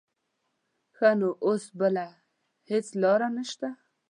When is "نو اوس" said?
1.19-1.63